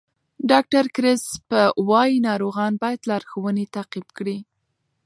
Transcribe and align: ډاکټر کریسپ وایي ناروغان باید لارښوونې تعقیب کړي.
ډاکټر 0.51 0.83
کریسپ 0.95 1.45
وایي 1.89 2.17
ناروغان 2.27 2.73
باید 2.83 2.99
لارښوونې 3.09 3.65
تعقیب 3.75 4.07
کړي. 4.17 4.37